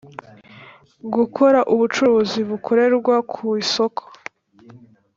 Gukora 1.15 1.59
ubucuruzi 1.73 2.39
bukorerwa 2.49 3.15
ku 3.31 3.41
isoko 3.63 4.01